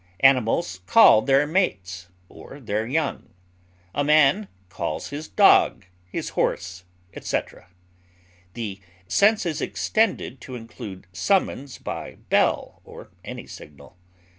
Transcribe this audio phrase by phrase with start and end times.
[0.21, 3.29] Animals call their mates, or their young;
[3.93, 7.69] a man calls his dog, his horse, etc.
[8.55, 13.95] The sense is extended to include summons by bell, or any signal.